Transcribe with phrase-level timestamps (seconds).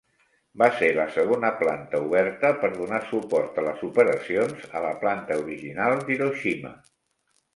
[0.59, 5.39] Va ser la segona planta oberta per donar suport a les operacions a la planta
[5.45, 6.75] original d'Hiroshima.